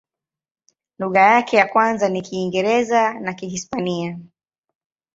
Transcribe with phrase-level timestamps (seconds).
[0.99, 4.19] Lugha yake ya kwanza ni Kiingereza na Kihispania.